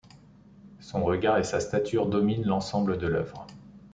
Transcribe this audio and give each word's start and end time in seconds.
Son 0.79 1.03
regard 1.03 1.37
et 1.37 1.43
sa 1.43 1.59
stature 1.59 2.07
dominent 2.07 2.41
l'ensemble 2.47 2.97
de 2.97 3.05
l'œuvre. 3.05 3.45